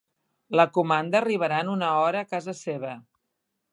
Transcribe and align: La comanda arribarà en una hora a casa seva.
La 0.59 0.63
comanda 0.77 1.19
arribarà 1.19 1.59
en 1.65 1.69
una 1.73 1.91
hora 2.07 2.25
a 2.25 2.29
casa 2.33 2.57
seva. 2.63 2.95